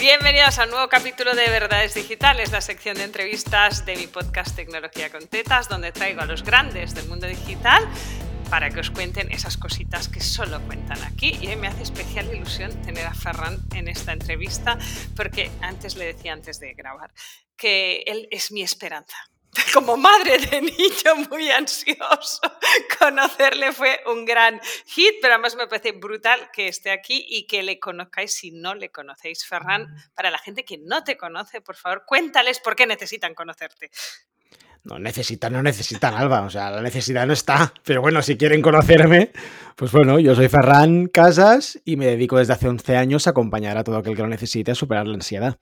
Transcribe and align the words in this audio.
Bienvenidos 0.00 0.58
a 0.58 0.64
un 0.64 0.70
nuevo 0.70 0.88
capítulo 0.88 1.34
de 1.34 1.46
Verdades 1.50 1.92
Digitales, 1.92 2.52
la 2.52 2.62
sección 2.62 2.96
de 2.96 3.04
entrevistas 3.04 3.84
de 3.84 3.96
mi 3.96 4.06
podcast 4.06 4.56
Tecnología 4.56 5.12
con 5.12 5.26
Tetas, 5.26 5.68
donde 5.68 5.92
traigo 5.92 6.22
a 6.22 6.24
los 6.24 6.42
grandes 6.42 6.94
del 6.94 7.06
mundo 7.06 7.26
digital 7.26 7.86
para 8.48 8.70
que 8.70 8.80
os 8.80 8.90
cuenten 8.90 9.30
esas 9.30 9.58
cositas 9.58 10.08
que 10.08 10.20
solo 10.20 10.58
cuentan 10.62 11.02
aquí. 11.02 11.36
Y 11.42 11.48
hoy 11.48 11.56
me 11.56 11.68
hace 11.68 11.82
especial 11.82 12.34
ilusión 12.34 12.80
tener 12.80 13.04
a 13.04 13.12
Ferran 13.12 13.58
en 13.74 13.88
esta 13.88 14.14
entrevista, 14.14 14.78
porque 15.14 15.50
antes 15.60 15.96
le 15.96 16.06
decía 16.06 16.32
antes 16.32 16.60
de 16.60 16.72
grabar 16.72 17.12
que 17.58 18.02
él 18.06 18.26
es 18.30 18.52
mi 18.52 18.62
esperanza 18.62 19.29
como 19.74 19.96
madre 19.96 20.38
de 20.38 20.60
niño 20.62 21.28
muy 21.28 21.50
ansioso, 21.50 22.40
conocerle 22.98 23.72
fue 23.72 24.00
un 24.06 24.24
gran 24.24 24.60
hit, 24.86 25.14
pero 25.20 25.34
además 25.34 25.56
me 25.56 25.66
parece 25.66 25.92
brutal 25.92 26.50
que 26.52 26.68
esté 26.68 26.90
aquí 26.90 27.26
y 27.28 27.46
que 27.46 27.62
le 27.62 27.80
conozcáis 27.80 28.32
si 28.32 28.52
no 28.52 28.74
le 28.74 28.90
conocéis. 28.90 29.44
Ferran, 29.44 29.88
para 30.14 30.30
la 30.30 30.38
gente 30.38 30.64
que 30.64 30.78
no 30.78 31.02
te 31.02 31.16
conoce, 31.16 31.60
por 31.60 31.76
favor, 31.76 32.04
cuéntales 32.06 32.60
por 32.60 32.76
qué 32.76 32.86
necesitan 32.86 33.34
conocerte. 33.34 33.90
No 34.82 34.98
necesitan, 34.98 35.52
no 35.52 35.62
necesitan, 35.62 36.14
Alba. 36.14 36.40
O 36.42 36.50
sea, 36.50 36.70
la 36.70 36.80
necesidad 36.80 37.26
no 37.26 37.34
está. 37.34 37.72
Pero 37.84 38.00
bueno, 38.00 38.22
si 38.22 38.38
quieren 38.38 38.62
conocerme, 38.62 39.30
pues 39.76 39.92
bueno, 39.92 40.18
yo 40.18 40.34
soy 40.34 40.48
Ferran 40.48 41.06
Casas 41.08 41.78
y 41.84 41.96
me 41.96 42.06
dedico 42.06 42.38
desde 42.38 42.54
hace 42.54 42.68
11 42.68 42.96
años 42.96 43.26
a 43.26 43.30
acompañar 43.30 43.76
a 43.76 43.84
todo 43.84 43.98
aquel 43.98 44.16
que 44.16 44.22
lo 44.22 44.28
necesite 44.28 44.70
a 44.70 44.74
superar 44.74 45.06
la 45.06 45.14
ansiedad. 45.14 45.58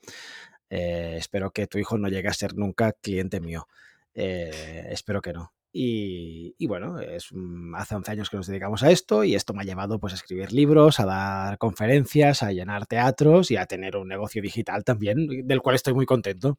Eh, 0.71 1.17
espero 1.19 1.51
que 1.51 1.67
tu 1.67 1.79
hijo 1.79 1.99
no 1.99 2.09
llegue 2.09 2.29
a 2.29 2.35
ser 2.35 2.55
nunca 2.55 2.93
cliente 2.93 3.41
mío. 3.41 3.69
Eh, 4.15 4.87
espero 4.91 5.21
que 5.21 5.33
no. 5.33 5.53
Y, 5.71 6.67
bueno, 6.67 6.99
es, 6.99 7.29
hace 7.77 7.95
11 7.95 8.11
años 8.11 8.31
que 8.31 8.37
nos 8.37 8.47
dedicamos 8.47 8.83
a 8.83 8.91
esto 8.91 9.23
y 9.23 9.35
esto 9.35 9.53
me 9.53 9.63
ha 9.63 9.65
llevado 9.65 10.01
pues, 10.01 10.13
a 10.13 10.17
escribir 10.17 10.53
libros, 10.53 10.99
a 10.99 11.07
dar 11.07 11.59
conferencias, 11.59 12.43
a 12.43 12.53
llenar 12.53 12.87
teatros 12.87 13.51
y 13.51 13.57
a 13.57 13.67
tener 13.67 13.97
un 13.97 14.09
negocio 14.09 14.43
digital 14.43 14.83
también, 14.83 15.47
del 15.47 15.61
cual 15.61 15.77
estoy 15.77 15.95
muy 15.95 16.07
contento. 16.07 16.59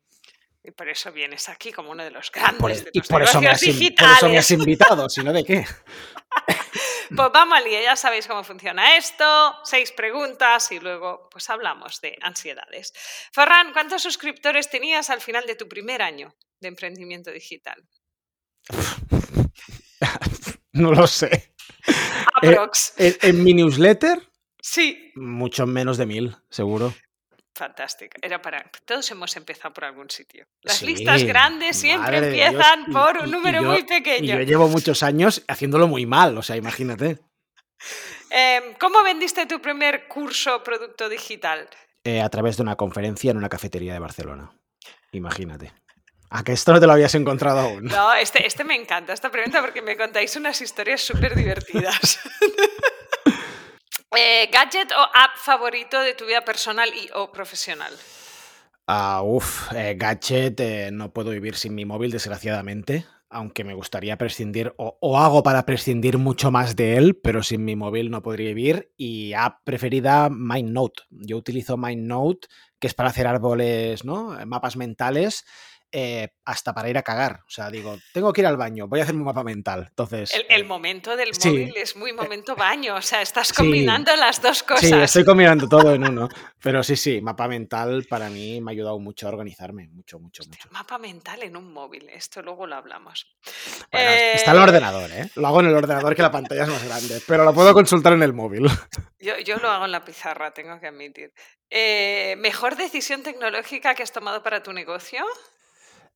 Y 0.64 0.72
por 0.72 0.90
eso 0.90 1.12
vienes 1.12 1.50
aquí 1.50 1.72
como 1.72 1.92
uno 1.92 2.04
de 2.04 2.12
los 2.12 2.32
grandes 2.32 2.62
por, 2.62 2.72
de 2.72 2.90
y 2.94 3.02
por 3.02 3.24
eso, 3.24 3.42
me 3.42 3.48
has, 3.48 3.62
por 3.62 3.72
eso 3.72 4.30
me 4.30 4.38
has 4.38 4.52
invitado, 4.52 5.10
si 5.10 5.24
no 5.24 5.34
de 5.34 5.44
qué. 5.44 5.66
Pues 7.16 7.30
vamos 7.34 7.58
al 7.58 7.64
día, 7.64 7.82
ya 7.82 7.96
sabéis 7.96 8.28
cómo 8.28 8.44
funciona 8.44 8.96
esto, 8.96 9.56
seis 9.64 9.92
preguntas 9.92 10.72
y 10.72 10.80
luego 10.80 11.28
pues 11.32 11.50
hablamos 11.50 12.02
de 12.02 12.18
ansiedades. 12.22 12.94
Ferran, 13.32 13.74
¿cuántos 13.74 14.04
suscriptores 14.04 14.70
tenías 14.70 15.10
al 15.10 15.22
final 15.22 15.46
de 15.46 15.56
tu 15.56 15.68
primer 15.68 16.02
año 16.02 16.36
de 16.60 16.68
emprendimiento 16.68 17.32
digital? 17.32 17.84
no 20.74 20.94
lo 20.94 21.08
sé. 21.08 21.54
Aprox. 22.36 22.94
¿En, 22.98 23.18
en 23.22 23.44
mi 23.44 23.54
newsletter? 23.54 24.30
Sí. 24.62 25.12
Mucho 25.16 25.66
menos 25.66 25.98
de 25.98 26.06
mil, 26.06 26.36
seguro. 26.50 26.94
Fantástica. 27.60 28.18
Era 28.22 28.42
para. 28.42 28.64
Todos 28.86 29.12
hemos 29.12 29.36
empezado 29.36 29.74
por 29.74 29.84
algún 29.84 30.10
sitio. 30.10 30.46
Las 30.62 30.82
listas 30.82 31.24
grandes 31.24 31.76
siempre 31.76 32.18
empiezan 32.20 32.86
por 32.86 33.18
un 33.18 33.30
número 33.30 33.62
muy 33.62 33.84
pequeño. 33.84 34.36
Y 34.36 34.38
yo 34.38 34.44
llevo 34.44 34.70
muchos 34.70 35.04
años 35.04 35.44
haciéndolo 35.46 35.86
muy 35.86 36.06
mal, 36.06 36.38
o 36.38 36.42
sea, 36.42 36.56
imagínate. 36.56 37.20
eh, 38.30 38.76
¿Cómo 38.80 39.04
vendiste 39.04 39.46
tu 39.46 39.60
primer 39.60 40.08
curso 40.08 40.64
producto 40.64 41.10
digital? 41.10 41.68
Eh, 42.06 42.22
a 42.22 42.30
través 42.30 42.56
de 42.56 42.64
una 42.64 42.78
conferencia 42.78 43.32
en 43.32 43.36
una 43.38 43.50
cafetería 43.50 43.92
de 43.92 44.00
Barcelona. 44.00 44.54
Imagínate. 45.12 45.74
¿A 46.30 46.44
que 46.46 46.54
esto 46.54 46.72
no 46.72 46.80
te 46.80 46.88
lo 46.88 46.94
habías 46.94 47.14
encontrado 47.16 47.60
aún? 47.60 47.86
No, 47.86 48.14
este, 48.14 48.48
este 48.48 48.64
me 48.64 48.76
encanta, 48.76 49.12
esta 49.12 49.30
pregunta, 49.30 49.62
porque 49.62 49.82
me 49.82 49.98
contáis 49.98 50.34
unas 50.38 50.62
historias 50.62 51.02
súper 51.02 51.36
divertidas. 51.36 52.20
Eh, 54.22 54.50
¿Gadget 54.52 54.92
o 54.92 55.02
app 55.02 55.38
favorito 55.38 56.02
de 56.02 56.14
tu 56.14 56.26
vida 56.26 56.44
personal 56.44 56.90
y 56.90 57.08
o 57.16 57.32
profesional? 57.32 57.94
Uh, 58.86 59.24
uf, 59.24 59.72
eh, 59.72 59.96
gadget, 59.98 60.60
eh, 60.60 60.90
no 60.92 61.14
puedo 61.14 61.30
vivir 61.30 61.56
sin 61.56 61.74
mi 61.74 61.86
móvil, 61.86 62.12
desgraciadamente. 62.12 63.06
Aunque 63.30 63.64
me 63.64 63.74
gustaría 63.74 64.18
prescindir, 64.18 64.74
o, 64.76 64.98
o, 65.00 65.18
hago 65.18 65.42
para 65.42 65.66
prescindir 65.66 66.18
mucho 66.18 66.52
más 66.52 66.76
de 66.76 66.98
él, 66.98 67.16
pero 67.16 67.44
sin 67.44 67.64
mi 67.64 67.78
móvil 67.78 68.12
no 68.12 68.22
podría 68.22 68.50
vivir. 68.50 68.92
Y 68.98 69.32
app 69.34 69.64
preferida, 69.64 70.28
MindNote. 70.30 71.04
Yo 71.12 71.38
utilizo 71.38 71.78
MindNote, 71.78 72.50
que 72.78 72.88
es 72.88 72.94
para 72.94 73.12
hacer 73.12 73.26
árboles, 73.26 74.04
¿no? 74.04 74.36
Mapas 74.46 74.76
mentales. 74.76 75.46
Eh, 75.92 76.30
hasta 76.46 76.74
para 76.74 76.90
ir 76.90 76.98
a 76.98 77.02
cagar. 77.02 77.42
O 77.48 77.50
sea, 77.50 77.72
digo, 77.72 77.98
tengo 78.14 78.32
que 78.32 78.42
ir 78.42 78.48
al 78.48 78.58
baño, 78.58 78.88
voy 78.88 79.00
a 79.00 79.04
hacer 79.04 79.16
un 79.16 79.24
mapa 79.24 79.44
mental. 79.44 79.88
Entonces. 79.90 80.32
El, 80.34 80.46
el 80.50 80.66
momento 80.66 81.16
del 81.16 81.34
sí. 81.34 81.50
móvil 81.50 81.74
es 81.76 81.96
muy 81.96 82.14
momento 82.14 82.56
baño. 82.56 82.96
O 82.96 83.02
sea, 83.02 83.22
estás 83.22 83.52
combinando 83.54 84.12
sí. 84.12 84.20
las 84.20 84.42
dos 84.42 84.62
cosas. 84.64 84.88
Sí, 84.88 84.94
estoy 84.94 85.26
combinando 85.26 85.68
todo 85.68 85.94
en 85.94 86.04
uno. 86.04 86.30
Pero 86.62 86.84
sí, 86.84 86.96
sí, 86.96 87.22
mapa 87.22 87.48
mental 87.48 88.06
para 88.08 88.30
mí 88.30 88.62
me 88.62 88.72
ha 88.72 88.74
ayudado 88.74 89.00
mucho 89.00 89.28
a 89.28 89.30
organizarme. 89.30 89.88
Mucho, 89.88 90.20
mucho, 90.20 90.44
Hostia, 90.44 90.60
mucho. 90.64 90.74
Mapa 90.74 90.98
mental 91.00 91.42
en 91.44 91.58
un 91.58 91.74
móvil. 91.74 92.08
Esto 92.10 92.42
luego 92.42 92.68
lo 92.68 92.76
hablamos. 92.76 93.28
Bueno, 93.92 94.10
eh... 94.10 94.34
Está 94.36 94.52
en 94.52 94.58
el 94.58 94.64
ordenador, 94.64 95.12
¿eh? 95.12 95.30
Lo 95.36 95.48
hago 95.48 95.62
en 95.62 95.68
el 95.68 95.76
ordenador 95.76 96.16
que 96.16 96.22
la 96.22 96.32
pantalla 96.32 96.64
es 96.64 96.70
más 96.70 96.86
grande. 96.86 97.22
Pero 97.28 97.44
lo 97.44 97.54
puedo 97.54 97.74
consultar 97.74 98.14
en 98.14 98.24
el 98.24 98.34
móvil. 98.34 98.68
Yo, 99.20 99.38
yo 99.40 99.58
lo 99.58 99.70
hago 99.70 99.86
en 99.86 99.92
la 99.92 100.06
pizarra, 100.06 100.52
tengo 100.52 100.80
que 100.80 100.88
admitir. 100.88 101.34
Eh, 101.70 102.36
¿Mejor 102.38 102.76
decisión 102.78 103.22
tecnológica 103.22 103.94
que 103.94 104.04
has 104.04 104.12
tomado 104.12 104.44
para 104.44 104.64
tu 104.64 104.72
negocio? 104.72 105.26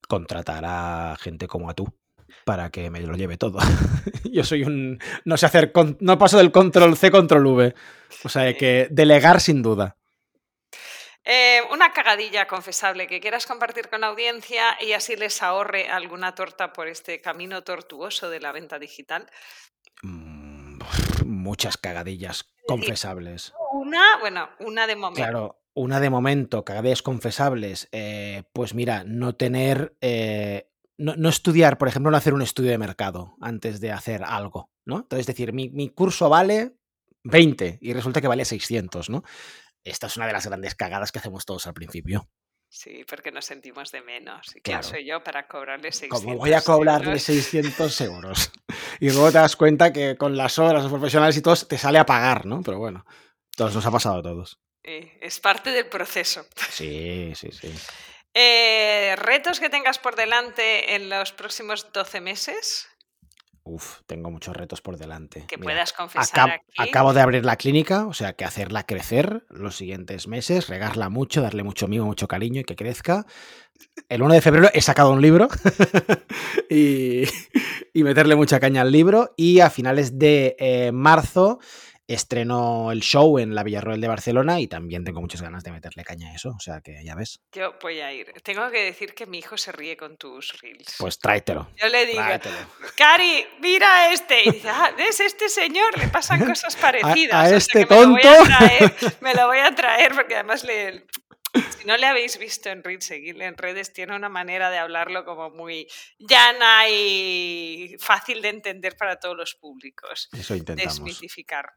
Contratar 0.08 0.64
a 0.66 1.16
gente 1.20 1.48
como 1.48 1.70
a 1.70 1.74
tú 1.74 1.94
para 2.46 2.70
que 2.70 2.90
me 2.90 3.02
lo 3.02 3.16
lleve 3.16 3.38
todo. 3.38 3.60
Yo 4.32 4.44
soy 4.44 4.64
un... 4.64 5.00
No 5.26 5.38
sé 5.38 5.46
hacer... 5.46 5.72
Con, 5.72 5.98
no 6.02 6.18
paso 6.18 6.38
del 6.38 6.52
control 6.52 6.98
C, 6.98 7.12
control 7.12 7.46
V. 7.48 7.76
O 8.24 8.30
sea, 8.30 8.44
hay 8.44 8.56
que 8.56 8.88
delegar 8.90 9.40
sin 9.40 9.62
duda. 9.62 9.98
Eh, 11.26 11.62
una 11.72 11.94
cagadilla 11.94 12.48
confesable 12.48 13.08
que 13.08 13.22
quieras 13.22 13.46
compartir 13.46 13.90
con 13.90 14.02
la 14.02 14.08
audiencia 14.08 14.78
y 14.82 14.92
así 14.92 15.16
les 15.16 15.42
ahorre 15.42 15.88
alguna 15.88 16.36
torta 16.36 16.74
por 16.74 16.90
este 16.90 17.22
camino 17.22 17.64
tortuoso 17.64 18.30
de 18.30 18.42
la 18.42 18.52
venta 18.52 18.78
digital. 18.78 19.30
Mm, 20.02 20.80
muchas 21.26 21.78
cagadillas 21.78 22.54
confesables. 22.68 23.54
Una, 23.72 24.18
bueno, 24.20 24.50
una 24.60 24.86
de 24.86 24.96
momento. 24.98 25.22
Claro, 25.22 25.63
una 25.74 26.00
de 26.00 26.10
momento, 26.10 26.64
cagadillas 26.66 27.02
confesables, 27.02 27.90
eh, 27.92 28.44
pues 28.54 28.74
mira, 28.74 29.04
no 29.06 29.36
tener, 29.36 29.96
eh, 30.02 30.70
no, 30.98 31.16
no, 31.16 31.30
estudiar, 31.30 31.78
por 31.78 31.88
ejemplo, 31.88 32.12
no 32.12 32.18
hacer 32.18 32.34
un 32.34 32.42
estudio 32.42 32.72
de 32.72 32.78
mercado 32.78 33.36
antes 33.42 33.80
de 33.80 33.92
hacer 33.92 34.24
algo, 34.24 34.70
¿no? 34.86 34.98
Entonces, 34.98 35.22
es 35.22 35.28
decir, 35.28 35.54
mi, 35.54 35.70
mi, 35.70 35.90
curso 35.90 36.30
vale 36.30 36.76
20 37.24 37.80
y 37.82 37.94
resulta 37.94 38.22
que 38.22 38.28
vale 38.28 38.46
600, 38.46 39.10
¿no? 39.10 39.24
Esta 39.84 40.08
es 40.08 40.18
una 40.18 40.28
de 40.28 40.34
las 40.34 40.46
grandes 40.46 40.76
cagadas 40.76 41.12
que 41.12 41.20
hacemos 41.20 41.46
todos 41.46 41.68
al 41.68 41.74
principio. 41.74 42.30
Sí, 42.70 43.06
porque 43.08 43.32
nos 43.32 43.46
sentimos 43.46 43.92
de 43.92 44.02
menos. 44.02 44.56
¿Y 44.56 44.62
claro. 44.62 44.82
quién 44.82 44.92
soy 44.92 45.06
yo 45.06 45.24
para 45.24 45.48
cobrarle 45.48 45.92
600 45.92 46.20
¿Cómo 46.20 46.38
voy 46.38 46.54
a 46.54 46.62
cobrarle 46.62 47.08
euros? 47.10 47.24
600 47.24 48.02
euros? 48.02 48.52
y 49.00 49.12
luego 49.12 49.28
te 49.32 49.38
das 49.38 49.56
cuenta 49.56 49.94
que 49.94 50.16
con 50.18 50.36
las 50.36 50.58
horas, 50.58 50.82
los 50.82 50.92
profesionales 50.92 51.38
y 51.38 51.44
todos, 51.44 51.68
te 51.68 51.78
sale 51.78 52.00
a 52.00 52.06
pagar, 52.06 52.48
¿no? 52.48 52.62
Pero 52.64 52.80
bueno, 52.80 53.06
todos 53.56 53.76
nos 53.76 53.86
ha 53.86 53.92
pasado 53.92 54.18
a 54.18 54.24
todos. 54.24 54.60
Eh, 54.84 55.18
es 55.22 55.40
parte 55.40 55.72
del 55.72 55.88
proceso. 55.88 56.46
Sí, 56.70 57.34
sí, 57.36 57.50
sí. 57.52 57.74
Eh, 58.34 59.16
¿Retos 59.18 59.60
que 59.60 59.70
tengas 59.70 60.00
por 60.00 60.16
delante 60.16 60.96
en 60.96 61.10
los 61.10 61.32
próximos 61.32 61.92
12 61.94 62.20
meses? 62.20 62.88
Uf, 63.66 64.00
tengo 64.08 64.30
muchos 64.30 64.58
retos 64.58 64.82
por 64.82 64.98
delante. 64.98 65.46
Que 65.48 65.56
Mira, 65.58 65.72
puedas 65.72 65.94
confesar 65.94 66.50
acab 66.50 66.60
aquí. 66.60 66.90
Acabo 66.90 67.14
de 67.14 67.22
abrir 67.22 67.46
la 67.46 67.56
clínica, 67.56 68.06
o 68.08 68.14
sea 68.14 68.34
que 68.34 68.44
hacerla 68.44 68.86
crecer 68.86 69.46
los 69.50 69.78
siguientes 69.78 70.28
meses, 70.28 70.68
regarla 70.68 71.08
mucho, 71.08 71.42
darle 71.42 71.64
mucho 71.64 71.88
mimo, 71.88 72.06
mucho 72.06 72.28
cariño 72.28 72.60
y 72.60 72.64
que 72.66 72.76
crezca. 72.76 73.26
El 74.10 74.22
1 74.22 74.34
de 74.34 74.42
febrero 74.42 74.70
he 74.74 74.82
sacado 74.82 75.12
un 75.12 75.22
libro 75.22 75.48
y, 76.70 77.24
y, 77.94 78.04
meterle 78.04 78.36
mucha 78.36 78.60
caña 78.60 78.82
al 78.82 78.92
libro. 78.92 79.34
Y 79.38 79.62
a 79.62 79.70
finales 79.70 80.20
de 80.20 80.58
eh, 80.60 80.92
marzo 80.92 81.60
estreno 82.08 82.92
el 82.92 83.02
show 83.02 83.40
en 83.40 83.56
la 83.56 83.64
Villarroel 83.64 84.02
de 84.02 84.08
Barcelona 84.08 84.60
y 84.60 84.68
también 84.68 85.04
tengo 85.04 85.22
muchas 85.22 85.42
ganas 85.42 85.64
de 85.64 85.72
meterle 85.72 86.04
caña 86.04 86.32
a 86.32 86.36
eso, 86.36 86.50
o 86.50 86.60
sea 86.60 86.82
que 86.82 87.04
ya 87.04 87.16
ves. 87.16 87.40
Yo 87.52 87.76
voy 87.82 88.02
a 88.02 88.12
ir. 88.12 88.34
Tengo 88.44 88.70
que 88.72 88.84
decir 88.84 89.14
que 89.14 89.26
mi 89.26 89.40
hijo 89.40 89.58
se 89.58 89.72
ríe 89.72 89.96
con 89.96 90.18
tus 90.18 90.60
reels. 90.62 90.96
Pues 90.98 91.18
tráetelo. 91.20 91.70
Yo 91.78 91.88
le 91.88 92.06
digo, 92.06 92.22
tráetelo. 92.22 92.58
Cari, 92.98 93.46
mira 93.62 93.94
a 93.94 94.14
este. 94.14 94.44
Y 94.44 94.52
dice, 94.52 94.70
ah, 94.70 94.94
¿ves? 94.98 95.20
Este 95.20 95.50
señor 95.50 95.98
le 95.98 96.08
pasan 96.08 96.46
cosas 96.46 96.76
parecidas. 96.76 97.34
A, 97.34 97.42
a 97.42 97.46
o 97.46 97.48
sea, 97.48 97.58
este 97.58 97.80
que 97.80 97.86
tonto. 97.86 98.16
Me 98.16 98.38
lo, 98.38 98.44
traer, 98.46 98.94
me 99.22 99.34
lo 99.34 99.48
voy 99.48 99.60
a 99.60 99.74
traer 99.74 100.14
porque 100.14 100.36
además 100.36 100.64
le, 100.64 101.06
si 101.54 101.86
no 101.86 101.98
le 101.98 102.08
habéis 102.08 102.38
visto 102.40 102.70
en 102.70 102.84
Reels, 102.84 103.06
seguirle 103.06 103.46
en 103.46 103.58
redes, 103.58 103.94
tiene 103.94 104.16
una 104.16 104.30
manera 104.30 104.72
de 104.72 104.80
hablarlo 104.80 105.24
como 105.24 105.52
muy 105.52 105.88
llana 106.18 106.90
y 106.90 107.96
fácil 108.00 108.42
de 108.42 108.50
entender 108.50 108.98
para 108.98 109.20
todos 109.20 109.38
los 109.38 109.56
públicos. 109.56 110.30
Eso 110.32 110.56
intentamos. 110.56 110.96
Desmitificar. 110.96 111.74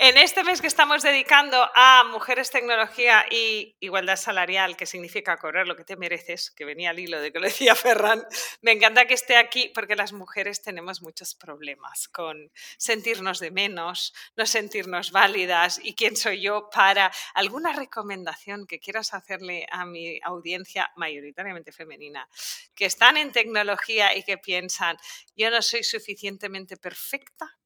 En 0.00 0.18
este 0.18 0.42
mes 0.42 0.60
que 0.60 0.66
estamos 0.66 1.04
dedicando 1.04 1.70
a 1.72 2.02
mujeres, 2.02 2.50
tecnología 2.50 3.24
y 3.30 3.76
igualdad 3.78 4.16
salarial, 4.16 4.76
que 4.76 4.86
significa 4.86 5.36
cobrar 5.36 5.68
lo 5.68 5.76
que 5.76 5.84
te 5.84 5.96
mereces, 5.96 6.50
que 6.50 6.64
venía 6.64 6.90
al 6.90 6.98
hilo 6.98 7.20
de 7.20 7.32
que 7.32 7.38
lo 7.38 7.44
decía 7.44 7.74
Ferran, 7.76 8.26
me 8.60 8.72
encanta 8.72 9.06
que 9.06 9.14
esté 9.14 9.36
aquí 9.36 9.70
porque 9.72 9.94
las 9.94 10.12
mujeres 10.12 10.62
tenemos 10.62 11.00
muchos 11.00 11.36
problemas 11.36 12.08
con 12.08 12.50
sentirnos 12.76 13.38
de 13.38 13.52
menos, 13.52 14.12
no 14.36 14.46
sentirnos 14.46 15.12
válidas 15.12 15.80
y 15.80 15.94
quién 15.94 16.16
soy 16.16 16.40
yo 16.40 16.68
para 16.70 17.12
alguna 17.32 17.72
recomendación 17.72 18.66
que 18.66 18.80
quieras 18.80 19.14
hacerle 19.14 19.64
a 19.70 19.86
mi 19.86 20.18
audiencia 20.24 20.90
mayoritariamente 20.96 21.70
femenina, 21.70 22.28
que 22.74 22.86
están 22.86 23.16
en 23.16 23.30
tecnología 23.30 24.16
y 24.16 24.24
que 24.24 24.38
piensan, 24.38 24.96
yo 25.36 25.50
no 25.50 25.62
soy 25.62 25.84
suficientemente 25.84 26.76
perfecta 26.76 27.58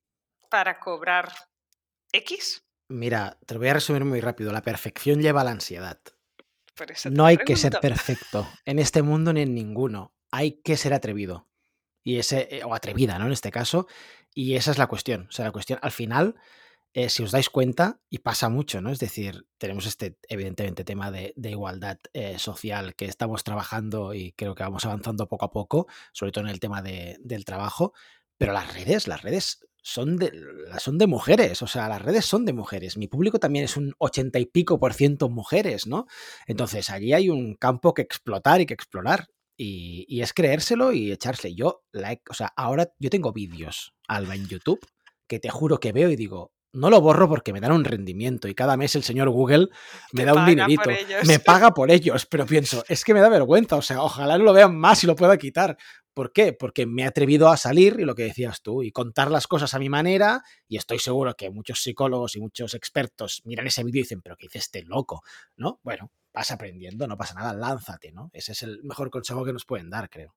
para 0.51 0.79
cobrar 0.79 1.33
X. 2.13 2.65
Mira, 2.89 3.39
te 3.45 3.55
lo 3.55 3.61
voy 3.61 3.69
a 3.69 3.75
resumir 3.75 4.05
muy 4.05 4.21
rápido. 4.21 4.53
La 4.53 4.63
perfección 4.63 5.21
lleva 5.21 5.43
a 5.43 5.45
la 5.45 5.51
ansiedad. 5.51 6.01
No 7.11 7.27
hay 7.27 7.37
que 7.39 7.57
ser 7.57 7.79
perfecto 7.81 8.49
en 8.65 8.79
este 8.79 9.03
mundo 9.03 9.33
ni 9.33 9.43
en 9.43 9.55
ninguno. 9.55 10.15
Hay 10.31 10.61
que 10.63 10.77
ser 10.77 10.95
atrevido. 10.95 11.49
Y 12.05 12.19
ese, 12.19 12.49
eh, 12.51 12.65
o 12.65 12.75
atrevida, 12.75 13.19
¿no? 13.19 13.27
En 13.27 13.33
este 13.33 13.51
caso. 13.51 13.87
Y 14.35 14.55
esa 14.55 14.71
es 14.71 14.79
la 14.79 14.87
cuestión. 14.87 15.27
O 15.29 15.33
sea, 15.33 15.45
la 15.45 15.53
cuestión, 15.53 15.79
al 15.83 15.91
final, 15.91 16.37
eh, 16.95 17.11
si 17.11 17.23
os 17.23 17.33
dais 17.33 17.51
cuenta, 17.51 18.01
y 18.09 18.19
pasa 18.19 18.49
mucho, 18.49 18.81
¿no? 18.81 18.91
Es 18.91 18.99
decir, 18.99 19.47
tenemos 19.59 19.85
este, 19.87 20.17
evidentemente, 20.29 20.85
tema 20.85 21.11
de, 21.11 21.35
igualdad 21.37 21.99
eh, 22.13 22.39
social 22.39 22.95
que 22.95 23.07
estamos 23.07 23.45
trabajando 23.45 24.15
y 24.15 24.33
creo 24.33 24.55
que 24.55 24.63
vamos 24.63 24.85
avanzando 24.87 25.29
poco 25.29 25.45
a 25.45 25.51
poco, 25.51 25.87
sobre 26.13 26.33
todo 26.33 26.45
en 26.45 26.51
el 26.51 26.61
tema 26.61 26.81
del 26.81 27.45
trabajo, 27.45 27.93
pero 28.39 28.53
las 28.53 28.73
redes, 28.73 29.09
las 29.09 29.23
redes 29.23 29.67
son 29.89 30.19
de, 30.19 30.31
son 30.79 30.99
de 30.99 31.07
mujeres, 31.07 31.63
o 31.63 31.67
sea, 31.67 31.89
las 31.89 32.03
redes 32.03 32.27
son 32.27 32.45
de 32.45 32.53
mujeres. 32.53 32.99
Mi 32.99 33.09
público 33.09 33.39
también 33.39 33.65
es 33.65 33.79
un 33.79 33.95
ochenta 33.97 34.39
y 34.39 34.45
pico 34.45 34.79
por 34.79 34.93
ciento 34.93 35.31
mujeres, 35.31 35.87
¿no? 35.87 36.07
Entonces, 36.47 36.91
allí 36.91 37.15
hay 37.15 37.31
un 37.31 37.55
campo 37.55 37.95
que 37.95 38.03
explotar 38.03 38.61
y 38.61 38.67
que 38.67 38.75
explorar. 38.75 39.29
Y, 39.57 40.21
es 40.21 40.35
creérselo 40.35 40.93
y 40.93 41.11
echarse. 41.11 41.55
Yo, 41.55 41.85
like, 41.91 42.23
o 42.29 42.35
sea, 42.35 42.53
ahora 42.55 42.93
yo 42.99 43.09
tengo 43.09 43.33
vídeos, 43.33 43.95
Alba, 44.07 44.35
en 44.35 44.47
YouTube, 44.47 44.87
que 45.27 45.41
te 45.41 45.49
juro 45.49 45.81
que 45.81 45.93
veo 45.93 46.11
y 46.11 46.17
digo, 46.17 46.53
no 46.75 46.91
lo 46.91 47.01
borro 47.01 47.27
porque 47.29 47.55
me 47.55 47.61
dan 47.61 47.73
un 47.73 47.85
rendimiento 47.85 48.47
y 48.47 48.55
cada 48.55 48.77
mes 48.77 48.95
el 48.95 49.03
señor 49.03 49.31
Google 49.31 49.69
me 50.13 50.27
da 50.27 50.35
un 50.35 50.45
dinerito, 50.45 50.91
me 51.27 51.41
paga 51.41 51.73
por 51.73 51.91
ellos, 51.91 52.27
pero 52.27 52.45
pienso, 52.45 52.85
es 52.89 53.05
que 53.05 53.15
me 53.15 53.21
da 53.21 53.31
vergüenza, 53.31 53.77
o 53.77 53.83
sea, 53.83 54.03
ojalá 54.03 54.37
no 54.37 54.45
lo 54.45 54.53
vean 54.53 54.77
más 54.77 55.03
y 55.03 55.07
lo 55.07 55.17
pueda 55.17 55.39
quitar, 55.39 55.79
¿Por 56.19 56.33
qué? 56.33 56.53
Porque 56.53 56.85
me 56.85 57.03
he 57.03 57.07
atrevido 57.07 57.49
a 57.49 57.57
salir, 57.57 57.95
y 58.01 58.05
lo 58.05 58.17
que 58.17 58.25
decías 58.25 58.61
tú, 58.61 58.83
y 58.83 58.91
contar 58.91 59.31
las 59.31 59.47
cosas 59.47 59.73
a 59.75 59.79
mi 59.79 59.89
manera, 59.89 60.43
y 60.67 60.77
estoy 60.77 60.99
seguro 60.99 61.37
que 61.37 61.49
muchos 61.49 61.81
psicólogos 61.81 62.35
y 62.35 62.41
muchos 62.41 62.75
expertos 62.75 63.41
miran 63.45 63.69
ese 63.69 63.85
vídeo 63.85 64.01
y 64.01 64.03
dicen, 64.03 64.21
pero 64.21 64.37
¿qué 64.37 64.47
dice 64.47 64.59
este 64.59 64.83
loco? 64.83 65.23
¿No? 65.57 65.79
Bueno, 65.85 66.11
vas 66.35 66.51
aprendiendo, 66.51 67.07
no 67.07 67.17
pasa 67.17 67.35
nada, 67.35 67.55
lánzate, 67.55 68.11
¿no? 68.11 68.31
Ese 68.33 68.51
es 68.51 68.65
el 68.65 68.83
mejor 68.83 69.11
consejo 69.11 69.45
que 69.45 69.53
nos 69.53 69.65
pueden 69.65 69.91
dar, 69.91 70.11
creo. 70.11 70.35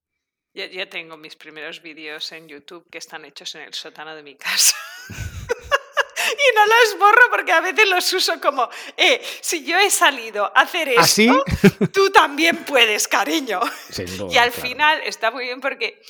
Yo, 0.54 0.66
yo 0.66 0.88
tengo 0.88 1.18
mis 1.18 1.36
primeros 1.36 1.82
vídeos 1.82 2.32
en 2.32 2.48
YouTube 2.48 2.88
que 2.92 3.00
están 3.00 3.26
hechos 3.26 3.56
en 3.56 3.64
el 3.64 3.74
sótano 3.74 4.14
de 4.14 4.22
mi 4.22 4.36
casa. 4.36 4.76
no 6.56 6.66
los 6.66 7.00
borro 7.00 7.22
porque 7.30 7.52
a 7.52 7.62
veces 7.62 7.88
los 7.90 8.14
uso 8.14 8.40
como, 8.42 8.70
eh, 8.98 9.22
si 9.42 9.64
yo 9.64 9.78
he 9.78 9.90
salido 9.90 10.46
a 10.46 10.62
hacer 10.62 10.90
¿Ah, 10.98 11.02
esto, 11.04 11.44
tú 11.92 12.10
también 12.12 12.64
puedes, 12.66 13.08
cariño. 13.08 13.60
y 14.30 14.38
al 14.38 14.52
final 14.52 15.02
está 15.04 15.32
muy 15.32 15.46
bien 15.46 15.62
porque 15.62 16.02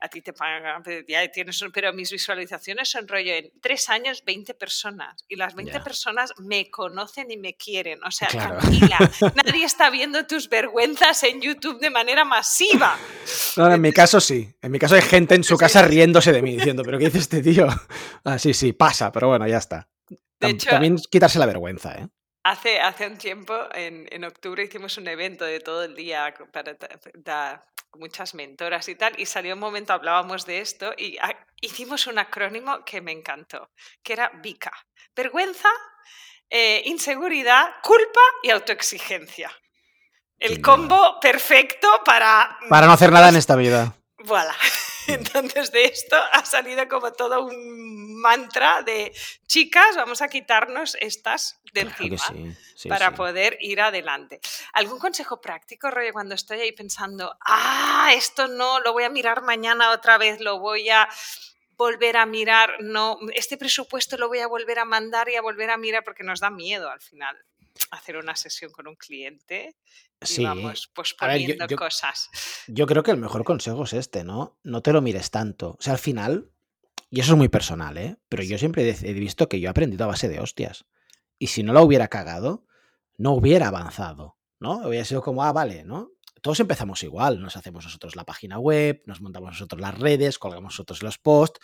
a 0.00 0.08
ti 0.08 0.22
te 0.22 0.32
pagan, 0.32 0.82
ya 1.08 1.28
tienes, 1.28 1.64
pero 1.72 1.92
mis 1.92 2.10
visualizaciones 2.10 2.88
son 2.88 3.08
rollo 3.08 3.32
en 3.34 3.50
tres 3.60 3.88
años 3.88 4.22
20 4.24 4.54
personas 4.54 5.24
y 5.28 5.36
las 5.36 5.54
20 5.54 5.80
personas 5.80 6.32
me 6.38 6.70
conocen 6.70 7.30
y 7.30 7.36
me 7.36 7.54
quieren, 7.56 8.02
o 8.04 8.10
sea, 8.10 8.28
tranquila, 8.28 8.98
nadie 9.44 9.64
está 9.64 9.90
viendo 9.90 10.24
tus 10.26 10.48
vergüenzas 10.48 11.22
en 11.24 11.40
YouTube 11.40 11.80
de 11.80 11.90
manera 11.90 12.24
masiva. 12.24 12.96
No, 13.56 13.72
en 13.72 13.80
mi 13.80 13.92
caso 13.92 14.20
sí, 14.20 14.48
en 14.62 14.70
mi 14.70 14.78
caso 14.78 14.94
hay 14.94 15.02
gente 15.02 15.34
en 15.34 15.42
su 15.42 15.56
casa 15.56 15.82
riéndose 15.82 16.32
de 16.32 16.42
mí 16.42 16.56
diciendo, 16.56 16.82
pero 16.84 16.98
¿qué 16.98 17.06
dice 17.06 17.18
este 17.18 17.42
tío? 17.42 17.66
Ah, 18.24 18.38
sí, 18.38 18.54
sí, 18.54 18.72
pasa, 18.72 19.10
pero 19.10 19.28
bueno, 19.28 19.46
ya 19.46 19.58
está. 19.58 19.88
También 20.38 20.96
quitarse 21.10 21.38
la 21.38 21.46
vergüenza, 21.46 21.94
¿eh? 21.94 22.08
Hace, 22.44 22.80
hace 22.80 23.06
un 23.06 23.18
tiempo, 23.18 23.54
en, 23.74 24.06
en, 24.10 24.24
octubre, 24.24 24.62
hicimos 24.62 24.96
un 24.96 25.08
evento 25.08 25.44
de 25.44 25.60
todo 25.60 25.84
el 25.84 25.94
día 25.94 26.32
para 26.52 26.76
muchas 27.96 28.34
mentoras 28.34 28.88
y 28.88 28.94
tal, 28.94 29.18
y 29.18 29.26
salió 29.26 29.54
un 29.54 29.60
momento, 29.60 29.92
hablábamos 29.92 30.46
de 30.46 30.60
esto, 30.60 30.92
y 30.96 31.18
hicimos 31.60 32.06
un 32.06 32.18
acrónimo 32.18 32.84
que 32.84 33.00
me 33.00 33.12
encantó, 33.12 33.70
que 34.02 34.12
era 34.12 34.30
VICA. 34.42 34.72
Vergüenza, 35.14 35.68
eh, 36.50 36.82
inseguridad, 36.86 37.74
culpa 37.82 38.20
y 38.42 38.50
autoexigencia. 38.50 39.50
El 40.38 40.62
combo 40.62 41.18
perfecto 41.20 41.88
para... 42.04 42.56
Para 42.68 42.86
no 42.86 42.92
hacer 42.92 43.10
nada 43.10 43.28
en 43.28 43.36
esta 43.36 43.56
vida. 43.56 43.94
Voilà. 44.18 44.54
Entonces 45.12 45.72
de 45.72 45.84
esto 45.84 46.16
ha 46.32 46.44
salido 46.44 46.86
como 46.86 47.12
todo 47.12 47.46
un 47.46 48.20
mantra 48.20 48.82
de 48.82 49.12
chicas, 49.46 49.96
vamos 49.96 50.20
a 50.20 50.28
quitarnos 50.28 50.96
estas 51.00 51.60
de 51.72 51.82
encima 51.82 52.18
para 52.88 53.14
poder 53.14 53.56
ir 53.60 53.80
adelante. 53.80 54.38
¿Algún 54.74 54.98
consejo 54.98 55.40
práctico, 55.40 55.90
Roy, 55.90 56.12
cuando 56.12 56.34
estoy 56.34 56.60
ahí 56.60 56.72
pensando, 56.72 57.34
ah, 57.46 58.10
esto 58.14 58.48
no, 58.48 58.80
lo 58.80 58.92
voy 58.92 59.04
a 59.04 59.10
mirar 59.10 59.42
mañana 59.42 59.92
otra 59.92 60.18
vez, 60.18 60.40
lo 60.40 60.58
voy 60.58 60.90
a 60.90 61.08
volver 61.76 62.18
a 62.18 62.26
mirar, 62.26 62.74
no, 62.80 63.18
este 63.34 63.56
presupuesto 63.56 64.18
lo 64.18 64.28
voy 64.28 64.40
a 64.40 64.46
volver 64.46 64.78
a 64.78 64.84
mandar 64.84 65.30
y 65.30 65.36
a 65.36 65.42
volver 65.42 65.70
a 65.70 65.78
mirar 65.78 66.04
porque 66.04 66.24
nos 66.24 66.40
da 66.40 66.50
miedo 66.50 66.90
al 66.90 67.00
final 67.00 67.36
hacer 67.90 68.16
una 68.16 68.36
sesión 68.36 68.70
con 68.70 68.86
un 68.86 68.96
cliente 68.96 69.76
y 70.20 70.44
vamos 70.44 70.88
posponiendo 70.94 71.66
cosas. 71.76 72.28
Yo 72.66 72.86
creo 72.86 73.02
que 73.02 73.10
el 73.10 73.18
mejor 73.18 73.44
consejo 73.44 73.84
es 73.84 73.92
este, 73.92 74.24
¿no? 74.24 74.58
No 74.62 74.82
te 74.82 74.92
lo 74.92 75.00
mires 75.02 75.30
tanto. 75.30 75.76
O 75.78 75.82
sea, 75.82 75.94
al 75.94 75.98
final, 75.98 76.50
y 77.10 77.20
eso 77.20 77.32
es 77.32 77.38
muy 77.38 77.48
personal, 77.48 77.96
¿eh? 77.96 78.16
Pero 78.28 78.42
yo 78.42 78.58
siempre 78.58 78.88
he 78.90 79.12
visto 79.14 79.48
que 79.48 79.60
yo 79.60 79.68
he 79.68 79.70
aprendido 79.70 80.04
a 80.04 80.08
base 80.08 80.28
de 80.28 80.40
hostias. 80.40 80.84
Y 81.38 81.48
si 81.48 81.62
no 81.62 81.72
la 81.72 81.82
hubiera 81.82 82.08
cagado, 82.08 82.66
no 83.16 83.32
hubiera 83.32 83.68
avanzado, 83.68 84.38
¿no? 84.58 84.86
Hubiera 84.88 85.04
sido 85.04 85.22
como, 85.22 85.44
ah, 85.44 85.52
vale, 85.52 85.84
¿no? 85.84 86.12
Todos 86.42 86.60
empezamos 86.60 87.02
igual, 87.02 87.40
nos 87.40 87.56
hacemos 87.56 87.84
nosotros 87.84 88.14
la 88.14 88.24
página 88.24 88.58
web, 88.58 89.02
nos 89.06 89.20
montamos 89.20 89.50
nosotros 89.50 89.80
las 89.80 89.98
redes, 89.98 90.38
colgamos 90.38 90.74
nosotros 90.74 91.02
los 91.02 91.18
posts, 91.18 91.60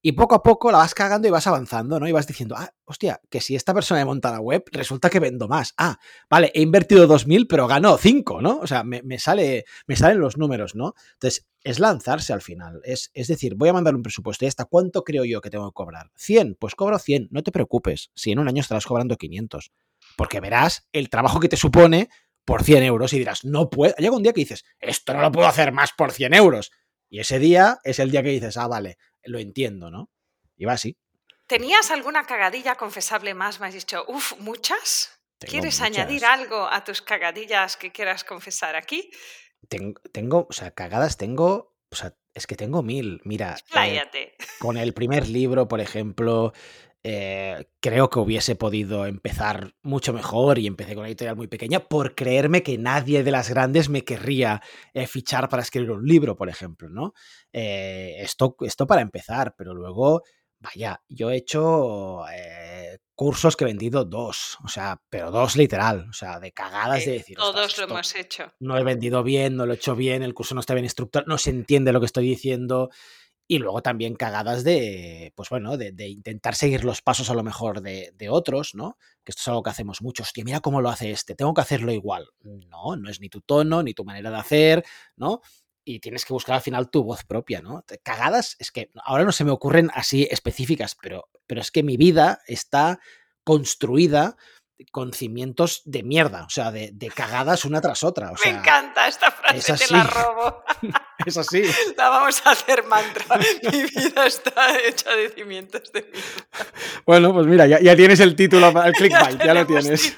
y 0.00 0.12
poco 0.12 0.36
a 0.36 0.42
poco 0.42 0.70
la 0.70 0.78
vas 0.78 0.94
cagando 0.94 1.26
y 1.26 1.30
vas 1.30 1.46
avanzando, 1.46 1.98
¿no? 1.98 2.06
Y 2.06 2.12
vas 2.12 2.26
diciendo, 2.26 2.54
ah, 2.56 2.72
hostia, 2.84 3.20
que 3.28 3.40
si 3.40 3.56
esta 3.56 3.74
persona 3.74 4.00
me 4.00 4.06
monta 4.06 4.30
la 4.30 4.40
web, 4.40 4.64
resulta 4.70 5.10
que 5.10 5.18
vendo 5.18 5.48
más. 5.48 5.74
Ah, 5.76 5.98
vale, 6.30 6.52
he 6.54 6.62
invertido 6.62 7.08
2.000, 7.08 7.46
pero 7.48 7.66
ganó 7.66 7.98
5, 7.98 8.40
¿no? 8.40 8.58
O 8.60 8.66
sea, 8.66 8.84
me, 8.84 9.18
sale, 9.18 9.64
me 9.86 9.96
salen 9.96 10.20
los 10.20 10.36
números, 10.36 10.76
¿no? 10.76 10.94
Entonces, 11.14 11.48
es 11.64 11.80
lanzarse 11.80 12.32
al 12.32 12.42
final. 12.42 12.80
Es, 12.84 13.10
es 13.12 13.26
decir, 13.26 13.56
voy 13.56 13.70
a 13.70 13.72
mandar 13.72 13.96
un 13.96 14.02
presupuesto 14.02 14.44
y 14.44 14.48
hasta 14.48 14.66
cuánto 14.66 15.02
creo 15.02 15.24
yo 15.24 15.40
que 15.40 15.50
tengo 15.50 15.68
que 15.70 15.74
cobrar. 15.74 16.10
100, 16.14 16.56
pues 16.60 16.76
cobro 16.76 16.98
100, 16.98 17.28
no 17.32 17.42
te 17.42 17.50
preocupes. 17.50 18.10
Si 18.14 18.30
en 18.30 18.38
un 18.38 18.48
año 18.48 18.60
estarás 18.60 18.86
cobrando 18.86 19.16
500. 19.16 19.72
Porque 20.16 20.40
verás 20.40 20.88
el 20.92 21.10
trabajo 21.10 21.40
que 21.40 21.48
te 21.48 21.56
supone 21.56 22.08
por 22.44 22.62
100 22.62 22.84
euros 22.84 23.12
y 23.12 23.18
dirás, 23.18 23.44
no 23.44 23.68
puedo. 23.68 23.94
Llega 23.98 24.16
un 24.16 24.22
día 24.22 24.32
que 24.32 24.40
dices, 24.40 24.64
esto 24.78 25.12
no 25.12 25.20
lo 25.20 25.32
puedo 25.32 25.48
hacer 25.48 25.72
más 25.72 25.90
por 25.92 26.12
100 26.12 26.34
euros. 26.34 26.70
Y 27.10 27.20
ese 27.20 27.38
día 27.38 27.78
es 27.84 27.98
el 27.98 28.10
día 28.10 28.22
que 28.22 28.30
dices, 28.30 28.56
ah, 28.56 28.68
vale, 28.68 28.98
lo 29.28 29.38
entiendo, 29.38 29.90
¿no? 29.90 30.10
Y 30.56 30.64
va 30.64 30.72
así. 30.72 30.96
¿Tenías 31.46 31.90
alguna 31.90 32.24
cagadilla 32.24 32.74
confesable 32.74 33.32
más? 33.34 33.60
Me 33.60 33.68
has 33.68 33.74
dicho, 33.74 34.04
uff, 34.08 34.38
¿muchas? 34.38 35.18
¿Quieres 35.38 35.80
añadir 35.80 36.24
algo 36.24 36.68
a 36.68 36.84
tus 36.84 37.00
cagadillas 37.00 37.76
que 37.76 37.92
quieras 37.92 38.24
confesar 38.24 38.76
aquí? 38.76 39.10
Tengo, 39.68 40.00
tengo 40.12 40.46
o 40.48 40.52
sea, 40.52 40.72
cagadas 40.72 41.16
tengo, 41.16 41.76
o 41.90 41.96
sea, 41.96 42.16
es 42.34 42.46
que 42.46 42.56
tengo 42.56 42.82
mil. 42.82 43.20
Mira, 43.24 43.56
eh, 43.74 44.36
con 44.58 44.76
el 44.76 44.94
primer 44.94 45.28
libro, 45.28 45.68
por 45.68 45.80
ejemplo, 45.80 46.52
eh, 47.04 47.70
creo 47.80 48.10
que 48.10 48.18
hubiese 48.18 48.56
podido 48.56 49.06
empezar 49.06 49.74
mucho 49.82 50.12
mejor 50.12 50.58
y 50.58 50.66
empecé 50.66 50.94
con 50.94 51.00
una 51.00 51.08
editorial 51.08 51.36
muy 51.36 51.46
pequeña 51.46 51.80
por 51.80 52.14
creerme 52.14 52.62
que 52.62 52.76
nadie 52.76 53.22
de 53.22 53.30
las 53.30 53.50
grandes 53.50 53.88
me 53.88 54.04
querría 54.04 54.60
eh, 54.94 55.06
fichar 55.06 55.48
para 55.48 55.62
escribir 55.62 55.92
un 55.92 56.04
libro, 56.04 56.36
por 56.36 56.48
ejemplo, 56.48 56.88
¿no? 56.88 57.14
Eh, 57.52 58.16
esto, 58.18 58.56
esto 58.60 58.86
para 58.86 59.00
empezar, 59.00 59.54
pero 59.56 59.74
luego, 59.74 60.22
vaya, 60.58 61.00
yo 61.08 61.30
he 61.30 61.36
hecho 61.36 62.24
cursos 63.14 63.56
que 63.56 63.64
he 63.64 63.66
vendido 63.66 64.04
dos, 64.04 64.58
o 64.64 64.68
sea, 64.68 65.00
pero 65.10 65.30
dos 65.30 65.56
literal, 65.56 66.06
o 66.08 66.12
sea, 66.12 66.38
de 66.38 66.52
cagadas 66.52 67.04
de 67.04 67.12
decir. 67.12 67.36
Todos 67.36 67.76
lo 67.78 67.84
hemos 67.84 68.14
hecho. 68.14 68.52
No 68.60 68.78
he 68.78 68.84
vendido 68.84 69.24
bien, 69.24 69.56
no 69.56 69.66
lo 69.66 69.72
he 69.72 69.76
hecho 69.76 69.96
bien, 69.96 70.22
el 70.22 70.34
curso 70.34 70.54
no 70.54 70.60
está 70.60 70.74
bien 70.74 70.84
estructurado, 70.84 71.28
no 71.28 71.36
se 71.36 71.50
entiende 71.50 71.92
lo 71.92 71.98
que 71.98 72.06
estoy 72.06 72.28
diciendo. 72.28 72.90
Y 73.50 73.58
luego 73.58 73.80
también 73.80 74.14
cagadas 74.14 74.62
de, 74.62 75.32
pues 75.34 75.48
bueno, 75.48 75.78
de, 75.78 76.08
intentar 76.08 76.54
seguir 76.54 76.84
los 76.84 77.00
pasos 77.00 77.30
a 77.30 77.34
lo 77.34 77.42
mejor 77.42 77.80
de, 77.80 78.28
otros, 78.30 78.74
¿no? 78.74 78.98
Que 79.24 79.32
esto 79.32 79.40
es 79.40 79.48
algo 79.48 79.62
que 79.62 79.70
hacemos 79.70 80.02
muchos. 80.02 80.28
Hostia, 80.28 80.44
mira 80.44 80.60
cómo 80.60 80.82
lo 80.82 80.90
hace 80.90 81.10
este, 81.10 81.34
tengo 81.34 81.54
que 81.54 81.62
hacerlo 81.62 81.90
igual. 81.90 82.28
No, 82.42 82.94
no 82.96 83.08
es 83.08 83.20
ni 83.20 83.30
tu 83.30 83.40
tono, 83.40 83.82
ni 83.82 83.94
tu 83.94 84.04
manera 84.04 84.30
de 84.30 84.36
hacer, 84.36 84.84
¿no? 85.16 85.40
y 85.84 86.00
tienes 86.00 86.26
que 86.26 86.34
buscar 86.34 86.56
al 86.56 86.60
final 86.60 86.90
tu 86.90 87.02
voz 87.02 87.24
propia, 87.24 87.62
¿no? 87.62 87.82
Cagadas, 88.02 88.56
es 88.58 88.70
que 88.70 88.90
ahora 89.04 89.24
no 89.24 89.32
se 89.32 89.44
me 89.44 89.52
ocurren 89.52 89.90
así 89.94 90.28
específicas, 90.30 90.94
pero, 91.00 91.30
pero 91.46 91.62
es 91.62 91.70
que 91.70 91.82
mi 91.82 91.96
vida 91.96 92.42
está 92.46 93.00
construida 93.42 94.36
con 94.92 95.14
cimientos 95.14 95.80
de 95.86 96.02
mierda, 96.02 96.44
o 96.44 96.50
sea, 96.50 96.70
de, 96.70 97.12
cagadas 97.14 97.64
una 97.64 97.80
tras 97.80 98.04
otra. 98.04 98.32
Me 98.44 98.50
encanta 98.50 99.08
esta 99.08 99.30
frase, 99.30 99.86
te 99.86 99.92
la 99.92 100.04
robo. 100.04 100.62
Es 101.28 101.36
así. 101.36 101.62
La 101.96 102.08
vamos 102.08 102.42
a 102.44 102.50
hacer 102.50 102.84
mantra. 102.84 103.24
Mi 103.72 103.82
vida 103.84 104.26
está 104.26 104.78
hecha 104.80 105.14
de 105.14 105.28
cimientos 105.30 105.92
de 105.92 106.02
mierda. 106.02 106.72
Bueno, 107.06 107.32
pues 107.32 107.46
mira, 107.46 107.66
ya, 107.66 107.96
tienes 107.96 108.20
el 108.20 108.36
título 108.36 108.72
para 108.72 108.88
el 108.88 108.94
clickbait, 108.94 109.42
ya, 109.42 109.54
lo 109.54 109.66
tienes. 109.66 110.16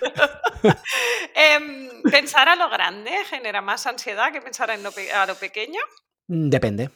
Em, 1.34 2.02
¿Pensar 2.10 2.48
a 2.48 2.56
lo 2.56 2.68
grande 2.70 3.12
genera 3.28 3.60
más 3.60 3.86
ansiedad 3.86 4.32
que 4.32 4.40
pensar 4.40 4.70
en 4.70 4.80
a 4.86 5.26
lo 5.26 5.34
pequeño? 5.34 5.80
Mm, 6.28 6.48
depende. 6.48 6.90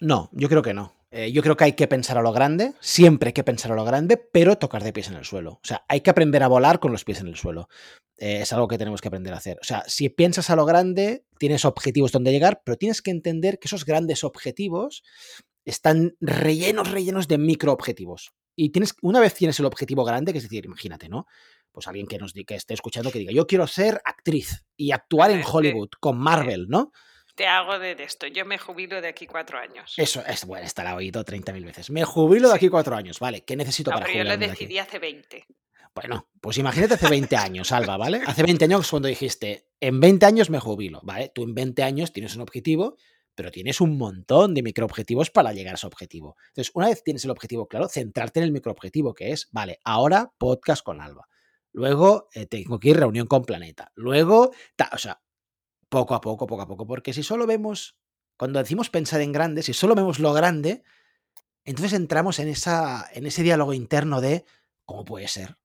No, 0.00 0.28
yo 0.32 0.48
creo 0.48 0.62
que 0.62 0.74
no. 0.74 0.94
Eh, 1.10 1.32
yo 1.32 1.42
creo 1.42 1.56
que 1.56 1.64
hay 1.64 1.72
que 1.72 1.86
pensar 1.86 2.18
a 2.18 2.22
lo 2.22 2.32
grande, 2.32 2.74
siempre 2.80 3.28
hay 3.28 3.32
que 3.32 3.44
pensar 3.44 3.72
a 3.72 3.74
lo 3.74 3.84
grande, 3.84 4.18
pero 4.18 4.58
tocar 4.58 4.84
de 4.84 4.92
pies 4.92 5.08
en 5.08 5.14
el 5.14 5.24
suelo. 5.24 5.52
O 5.52 5.60
sea, 5.62 5.84
hay 5.88 6.02
que 6.02 6.10
aprender 6.10 6.42
a 6.42 6.48
volar 6.48 6.80
con 6.80 6.92
los 6.92 7.04
pies 7.04 7.20
en 7.20 7.28
el 7.28 7.36
suelo. 7.36 7.68
Eh, 8.18 8.40
es 8.42 8.52
algo 8.52 8.68
que 8.68 8.78
tenemos 8.78 9.00
que 9.00 9.08
aprender 9.08 9.32
a 9.32 9.36
hacer. 9.36 9.58
O 9.60 9.64
sea, 9.64 9.84
si 9.86 10.08
piensas 10.08 10.50
a 10.50 10.56
lo 10.56 10.64
grande, 10.64 11.24
tienes 11.38 11.64
objetivos 11.64 12.12
donde 12.12 12.32
llegar, 12.32 12.62
pero 12.64 12.76
tienes 12.76 13.00
que 13.00 13.10
entender 13.10 13.58
que 13.58 13.68
esos 13.68 13.84
grandes 13.84 14.24
objetivos 14.24 15.02
están 15.64 16.16
rellenos, 16.20 16.90
rellenos 16.90 17.28
de 17.28 17.38
microobjetivos. 17.38 18.32
Y 18.56 18.70
tienes, 18.70 18.94
una 19.02 19.20
vez 19.20 19.34
tienes 19.34 19.58
el 19.60 19.66
objetivo 19.66 20.04
grande, 20.04 20.32
que 20.32 20.38
es 20.38 20.44
decir, 20.44 20.64
imagínate, 20.64 21.08
¿no? 21.08 21.26
Pues 21.70 21.86
alguien 21.86 22.08
que 22.08 22.18
nos 22.18 22.32
que 22.32 22.54
esté 22.56 22.74
escuchando 22.74 23.12
que 23.12 23.20
diga, 23.20 23.32
yo 23.32 23.46
quiero 23.46 23.66
ser 23.68 24.00
actriz 24.04 24.64
y 24.76 24.90
actuar 24.90 25.30
en 25.30 25.42
Hollywood 25.44 25.90
con 26.00 26.18
Marvel, 26.18 26.66
¿no? 26.68 26.90
te 27.38 27.46
hago 27.46 27.78
de 27.78 27.92
esto. 28.00 28.26
Yo 28.26 28.44
me 28.44 28.58
jubilo 28.58 29.00
de 29.00 29.06
aquí 29.06 29.28
cuatro 29.28 29.58
años. 29.58 29.94
Eso 29.96 30.24
es, 30.26 30.44
bueno, 30.44 30.66
estará 30.66 30.96
oído 30.96 31.24
30.000 31.24 31.64
veces. 31.64 31.88
Me 31.88 32.02
jubilo 32.04 32.48
de 32.48 32.56
aquí 32.56 32.68
cuatro 32.68 32.96
años, 32.96 33.20
¿vale? 33.20 33.44
¿Qué 33.44 33.54
necesito 33.54 33.92
para 33.92 34.04
pero 34.04 34.18
Yo 34.18 34.24
lo 34.24 34.36
decidí 34.36 34.78
hace 34.78 34.98
20. 34.98 35.46
Bueno, 35.94 36.28
pues 36.40 36.58
imagínate 36.58 36.94
hace 36.94 37.08
20 37.08 37.36
años, 37.36 37.72
Alba, 37.72 37.96
¿vale? 37.96 38.20
Hace 38.26 38.42
20 38.42 38.64
años 38.64 38.90
cuando 38.90 39.08
dijiste, 39.08 39.68
en 39.80 40.00
20 40.00 40.26
años 40.26 40.50
me 40.50 40.60
jubilo, 40.60 41.00
¿vale? 41.02 41.30
Tú 41.34 41.44
en 41.44 41.54
20 41.54 41.82
años 41.82 42.12
tienes 42.12 42.36
un 42.36 42.42
objetivo, 42.42 42.96
pero 43.34 43.50
tienes 43.50 43.80
un 43.80 43.96
montón 43.96 44.54
de 44.54 44.62
microobjetivos 44.62 45.30
para 45.30 45.52
llegar 45.52 45.74
a 45.74 45.76
ese 45.76 45.86
objetivo. 45.86 46.36
Entonces, 46.48 46.72
una 46.74 46.88
vez 46.88 47.04
tienes 47.04 47.24
el 47.24 47.30
objetivo 47.30 47.68
claro, 47.68 47.88
centrarte 47.88 48.40
en 48.40 48.44
el 48.44 48.52
microobjetivo, 48.52 49.14
que 49.14 49.32
es, 49.32 49.48
vale, 49.52 49.78
ahora 49.84 50.32
podcast 50.38 50.84
con 50.84 51.00
Alba. 51.00 51.28
Luego 51.72 52.28
eh, 52.34 52.46
tengo 52.46 52.80
que 52.80 52.88
ir 52.90 52.96
reunión 52.96 53.26
con 53.26 53.44
Planeta. 53.44 53.92
Luego, 53.94 54.50
o 54.92 54.98
sea, 54.98 55.20
poco 55.88 56.14
a 56.14 56.20
poco, 56.20 56.46
poco 56.46 56.62
a 56.62 56.66
poco, 56.66 56.86
porque 56.86 57.12
si 57.12 57.22
solo 57.22 57.46
vemos, 57.46 57.96
cuando 58.36 58.58
decimos 58.58 58.90
pensar 58.90 59.20
en 59.20 59.32
grande, 59.32 59.62
si 59.62 59.72
solo 59.72 59.94
vemos 59.94 60.18
lo 60.18 60.32
grande, 60.32 60.82
entonces 61.64 61.92
entramos 61.92 62.38
en, 62.38 62.48
esa, 62.48 63.08
en 63.12 63.26
ese 63.26 63.42
diálogo 63.42 63.72
interno 63.72 64.20
de 64.20 64.44
cómo 64.84 65.04
puede 65.04 65.28
ser, 65.28 65.58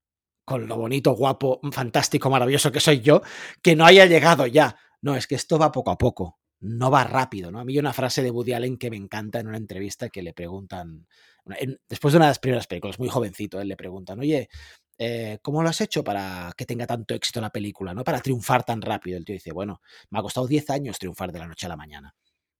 con 0.45 0.67
lo 0.67 0.77
bonito, 0.77 1.13
guapo, 1.13 1.59
fantástico, 1.71 2.29
maravilloso 2.29 2.71
que 2.71 2.79
soy 2.79 3.01
yo, 3.01 3.21
que 3.62 3.75
no 3.75 3.85
haya 3.85 4.05
llegado 4.05 4.47
ya. 4.47 4.77
No, 5.01 5.15
es 5.15 5.27
que 5.27 5.35
esto 5.35 5.57
va 5.59 5.71
poco 5.71 5.91
a 5.91 5.97
poco, 5.97 6.39
no 6.59 6.89
va 6.89 7.03
rápido, 7.03 7.51
¿no? 7.51 7.59
A 7.59 7.65
mí 7.65 7.73
hay 7.73 7.79
una 7.79 7.93
frase 7.93 8.23
de 8.23 8.31
Woody 8.31 8.53
Allen 8.53 8.77
que 8.77 8.89
me 8.89 8.97
encanta 8.97 9.39
en 9.39 9.47
una 9.47 9.57
entrevista 9.57 10.09
que 10.09 10.21
le 10.21 10.33
preguntan, 10.33 11.07
después 11.89 12.13
de 12.13 12.17
una 12.17 12.27
de 12.27 12.31
las 12.31 12.39
primeras 12.39 12.67
películas, 12.67 13.00
muy 13.00 13.09
jovencito, 13.09 13.59
él 13.59 13.67
le 13.67 13.75
preguntan, 13.75 14.19
oye, 14.19 14.50
eh, 14.97 15.39
¿cómo 15.41 15.63
lo 15.63 15.69
has 15.69 15.81
hecho 15.81 16.03
para 16.03 16.51
que 16.55 16.65
tenga 16.65 16.85
tanto 16.85 17.13
éxito 17.15 17.41
la 17.41 17.50
película, 17.50 17.93
¿no? 17.93 18.03
Para 18.03 18.21
triunfar 18.21 18.63
tan 18.63 18.81
rápido. 18.81 19.17
El 19.17 19.25
tío 19.25 19.33
dice, 19.33 19.51
bueno, 19.51 19.81
me 20.09 20.19
ha 20.19 20.21
costado 20.21 20.47
10 20.47 20.69
años 20.69 21.00
triunfar 21.00 21.31
de 21.31 21.39
la 21.39 21.47
noche 21.47 21.65
a 21.65 21.69
la 21.69 21.77
mañana, 21.77 22.15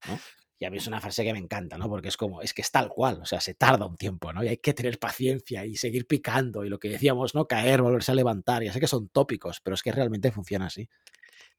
¿no? 0.08 0.20
Y 0.64 0.66
a 0.66 0.70
mí 0.70 0.78
es 0.78 0.88
una 0.88 1.02
frase 1.02 1.26
que 1.26 1.34
me 1.34 1.40
encanta, 1.40 1.78
¿no? 1.78 1.90
Porque 1.90 2.08
es 2.08 2.16
como, 2.16 2.42
es 2.42 2.54
que 2.54 2.62
es 2.62 2.72
tal 2.72 2.88
cual, 2.88 3.20
o 3.22 3.26
sea, 3.26 3.42
se 3.42 3.54
tarda 3.54 3.86
un 3.86 3.98
tiempo, 3.98 4.32
¿no? 4.32 4.42
Y 4.46 4.48
hay 4.48 4.56
que 4.56 4.74
tener 4.74 4.98
paciencia 4.98 5.66
y 5.66 5.76
seguir 5.76 6.08
picando 6.08 6.64
y 6.64 6.70
lo 6.70 6.80
que 6.80 6.88
decíamos, 6.88 7.36
¿no? 7.36 7.50
Caer, 7.50 7.82
volverse 7.82 8.14
a 8.14 8.16
levantar. 8.16 8.64
Ya 8.64 8.72
sé 8.72 8.80
que 8.80 8.88
son 8.88 9.10
tópicos, 9.10 9.60
pero 9.60 9.74
es 9.74 9.84
que 9.84 9.92
realmente 9.92 10.32
funciona 10.32 10.68
así. 10.68 10.88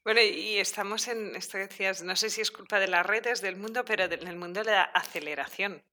Bueno, 0.05 0.23
y 0.23 0.57
estamos 0.57 1.07
en, 1.09 1.37
esto 1.37 1.59
decías, 1.59 2.03
no 2.03 2.17
sé 2.17 2.31
si 2.31 2.41
es 2.41 2.51
culpa 2.51 2.81
de 2.81 2.89
las 2.89 3.05
redes 3.05 3.43
del 3.43 3.57
mundo, 3.57 3.85
pero 3.85 4.05
en 4.05 4.27
el 4.27 4.37
mundo 4.37 4.65
de 4.65 4.71
la 4.71 4.85
aceleración. 4.85 5.85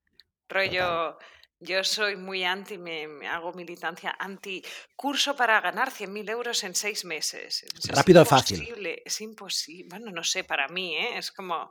Rollo, 0.48 1.18
yo 1.60 1.84
soy 1.84 2.16
muy 2.16 2.44
anti, 2.44 2.78
me, 2.78 3.28
hago 3.28 3.52
militancia 3.52 4.16
anti 4.18 4.64
curso 4.96 5.36
para 5.36 5.60
ganar 5.60 5.92
100.000 5.92 6.30
euros 6.30 6.64
en 6.64 6.74
seis 6.74 7.04
meses. 7.04 7.66
Rápido 7.88 8.22
y 8.22 8.24
fácil. 8.24 9.02
Es 9.04 9.20
imposible. 9.20 9.88
Bueno, 9.90 10.10
no 10.12 10.24
sé, 10.24 10.44
para 10.44 10.66
mí, 10.68 10.96
¿eh? 10.96 11.18
es 11.18 11.30
como... 11.30 11.70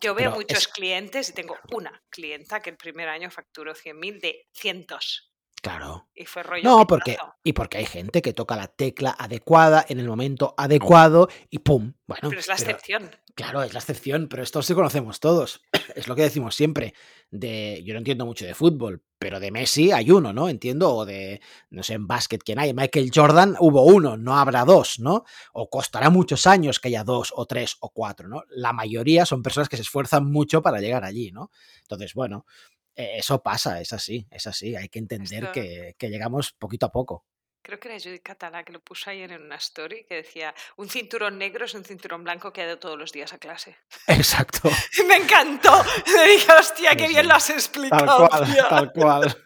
Yo 0.00 0.14
veo 0.14 0.30
muchos 0.30 0.68
clientes 0.68 1.30
y 1.30 1.32
tengo 1.32 1.58
una 1.72 2.02
clienta 2.08 2.60
que 2.60 2.70
el 2.70 2.76
primer 2.76 3.08
año 3.08 3.30
facturó 3.30 3.74
100.000 3.74 4.20
de 4.20 4.46
cientos. 4.52 5.27
Claro. 5.60 6.08
Y 6.14 6.24
fue 6.24 6.42
rollo. 6.42 6.62
No, 6.62 6.86
porque, 6.86 7.16
y 7.42 7.52
porque 7.52 7.78
hay 7.78 7.86
gente 7.86 8.22
que 8.22 8.32
toca 8.32 8.56
la 8.56 8.68
tecla 8.68 9.14
adecuada 9.18 9.84
en 9.88 9.98
el 9.98 10.06
momento 10.06 10.54
adecuado 10.56 11.28
y 11.50 11.58
¡pum! 11.58 11.94
Bueno. 12.06 12.28
Pero 12.28 12.40
es 12.40 12.48
la 12.48 12.54
excepción. 12.54 13.10
Claro, 13.34 13.62
es 13.62 13.72
la 13.72 13.80
excepción, 13.80 14.28
pero 14.28 14.42
esto 14.42 14.62
sí 14.62 14.74
conocemos 14.74 15.20
todos. 15.20 15.62
Es 15.94 16.06
lo 16.06 16.14
que 16.14 16.22
decimos 16.22 16.54
siempre. 16.54 16.94
De, 17.30 17.82
yo 17.84 17.92
no 17.92 17.98
entiendo 17.98 18.24
mucho 18.24 18.44
de 18.46 18.54
fútbol, 18.54 19.02
pero 19.18 19.40
de 19.40 19.50
Messi 19.50 19.90
hay 19.90 20.10
uno, 20.10 20.32
¿no? 20.32 20.48
Entiendo, 20.48 20.94
o 20.94 21.04
de, 21.04 21.40
no 21.70 21.82
sé, 21.82 21.94
en 21.94 22.06
básquet 22.06 22.42
quién 22.42 22.58
hay. 22.58 22.72
Michael 22.72 23.10
Jordan 23.12 23.56
hubo 23.58 23.82
uno, 23.82 24.16
no 24.16 24.36
habrá 24.36 24.64
dos, 24.64 25.00
¿no? 25.00 25.24
O 25.52 25.68
costará 25.68 26.08
muchos 26.08 26.46
años 26.46 26.78
que 26.78 26.88
haya 26.88 27.04
dos 27.04 27.32
o 27.34 27.46
tres 27.46 27.76
o 27.80 27.90
cuatro, 27.90 28.28
¿no? 28.28 28.44
La 28.48 28.72
mayoría 28.72 29.26
son 29.26 29.42
personas 29.42 29.68
que 29.68 29.76
se 29.76 29.82
esfuerzan 29.82 30.30
mucho 30.30 30.62
para 30.62 30.80
llegar 30.80 31.04
allí, 31.04 31.32
¿no? 31.32 31.50
Entonces, 31.82 32.14
bueno, 32.14 32.46
eso 32.98 33.40
pasa, 33.42 33.80
es 33.80 33.92
así, 33.92 34.26
es 34.28 34.46
así. 34.48 34.74
Hay 34.74 34.88
que 34.88 34.98
entender 34.98 35.52
que, 35.52 35.94
llegamos 36.00 36.52
poquito 36.52 36.86
a 36.86 36.92
poco. 36.92 37.24
Creo 37.62 37.78
que 37.78 37.88
era 37.88 38.00
Judith 38.00 38.22
Catalá 38.22 38.64
que 38.64 38.72
lo 38.72 38.80
puso 38.80 39.10
ayer 39.10 39.30
en 39.30 39.42
una 39.42 39.56
story 39.56 40.04
que 40.04 40.16
decía: 40.16 40.52
un 40.76 40.88
cinturón 40.88 41.38
negro 41.38 41.66
es 41.66 41.74
un 41.74 41.84
cinturón 41.84 42.24
blanco 42.24 42.52
que 42.52 42.62
ha 42.62 42.66
ido 42.66 42.78
todos 42.78 42.98
los 42.98 43.12
días 43.12 43.32
a 43.32 43.38
clase. 43.38 43.76
Exacto. 44.08 44.68
Me 45.06 45.16
encantó. 45.16 45.84
Me 46.16 46.26
dije, 46.26 46.50
hostia, 46.52 46.96
qué 46.96 47.06
bien 47.06 47.28
lo 47.28 47.34
has 47.34 47.50
explicado. 47.50 48.28
Tal 48.28 48.52
cual, 48.52 48.68
tal 48.68 48.92
cual. 48.92 49.44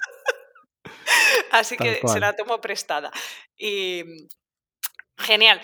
Así 1.51 1.77
que 1.77 2.01
se 2.07 2.21
la 2.21 2.35
tomo 2.35 2.61
prestada. 2.61 3.11
Y 3.57 4.03
genial. 5.19 5.61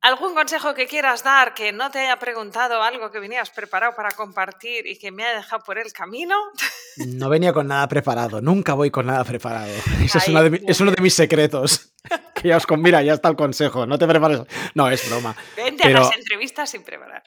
¿Algún 0.00 0.34
consejo 0.34 0.74
que 0.74 0.86
quieras 0.86 1.24
dar 1.24 1.54
que 1.54 1.72
no 1.72 1.90
te 1.90 1.98
haya 2.00 2.18
preguntado, 2.18 2.82
algo 2.82 3.10
que 3.10 3.18
venías 3.18 3.50
preparado 3.50 3.94
para 3.96 4.10
compartir 4.12 4.86
y 4.86 4.98
que 4.98 5.10
me 5.10 5.24
haya 5.24 5.38
dejado 5.38 5.62
por 5.64 5.78
el 5.78 5.92
camino? 5.92 6.36
No 6.98 7.28
venía 7.28 7.52
con 7.52 7.66
nada 7.66 7.86
preparado, 7.88 8.40
nunca 8.40 8.72
voy 8.72 8.90
con 8.90 9.04
nada 9.04 9.22
preparado. 9.22 9.70
Eso 10.02 10.16
es, 10.16 10.80
uno 10.80 10.90
de 10.90 11.02
mis 11.02 11.14
secretos. 11.14 11.92
Que 12.34 12.48
ya 12.48 12.58
os 12.58 12.66
con, 12.66 12.80
mira, 12.80 13.02
ya 13.02 13.14
está 13.14 13.28
el 13.28 13.36
consejo, 13.36 13.86
no 13.86 13.98
te 13.98 14.06
prepares. 14.06 14.42
No, 14.74 14.88
es 14.88 15.08
broma. 15.10 15.34
Vente 15.56 15.88
a 15.88 15.90
las 15.90 16.14
entrevistas 16.14 16.70
sin 16.70 16.82
preparar. 16.84 17.24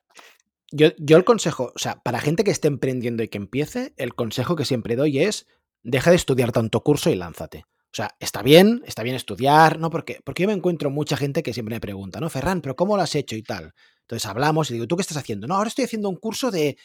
Yo, 0.72 0.90
yo 0.98 1.18
el 1.18 1.26
consejo, 1.26 1.74
o 1.76 1.80
sea, 1.80 2.00
para 2.02 2.20
gente 2.20 2.44
que 2.44 2.52
esté 2.52 2.68
emprendiendo 2.68 3.24
y 3.24 3.28
que 3.28 3.38
empiece, 3.38 3.94
el 3.98 4.16
consejo 4.16 4.56
que 4.56 4.66
siempre 4.66 4.96
doy 4.96 5.20
es 5.20 5.48
deja 5.84 6.12
de 6.12 6.16
estudiar 6.16 6.52
tanto 6.52 6.82
curso 6.82 7.10
y 7.10 7.16
lánzate. 7.16 7.66
O 7.92 7.96
sea, 7.96 8.16
está 8.20 8.44
bien, 8.44 8.84
está 8.86 9.02
bien 9.02 9.16
estudiar, 9.16 9.80
¿no? 9.80 9.90
Porque, 9.90 10.20
porque 10.24 10.44
yo 10.44 10.48
me 10.48 10.54
encuentro 10.54 10.92
mucha 10.92 11.18
gente 11.18 11.42
que 11.42 11.54
siempre 11.54 11.76
me 11.76 11.80
pregunta, 11.82 12.20
¿no? 12.20 12.30
Ferran, 12.30 12.62
¿pero 12.62 12.76
cómo 12.76 12.96
lo 12.96 13.02
has 13.02 13.16
hecho 13.16 13.36
y 13.36 13.42
tal? 13.42 13.74
Entonces 14.10 14.28
hablamos 14.28 14.70
y 14.72 14.74
digo, 14.74 14.88
¿tú 14.88 14.96
qué 14.96 15.02
estás 15.02 15.18
haciendo? 15.18 15.46
No, 15.46 15.56
ahora 15.56 15.68
estoy 15.68 15.86
haciendo 15.86 16.10
un 16.10 16.16
curso 16.16 16.50
de 16.50 16.78